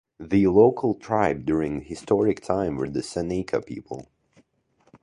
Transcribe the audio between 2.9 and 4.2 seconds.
Seneca people.